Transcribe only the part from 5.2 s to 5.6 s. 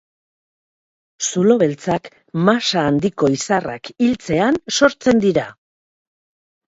dira.